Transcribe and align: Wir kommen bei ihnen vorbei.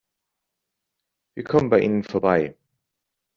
Wir 1.35 1.43
kommen 1.43 1.69
bei 1.69 1.81
ihnen 1.81 2.03
vorbei. 2.03 2.55